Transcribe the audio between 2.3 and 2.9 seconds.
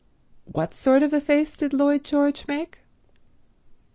make?